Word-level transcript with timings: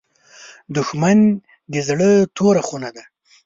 دښمن 0.75 1.19
د 1.71 1.75
زړه 1.87 2.09
توره 2.35 2.61
خونه 2.67 2.89
ده 2.95 3.03